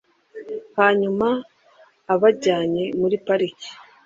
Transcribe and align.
hanyuma 0.77 1.27
ubajyane 2.13 2.83
muri 2.99 3.15
parike 3.25 3.69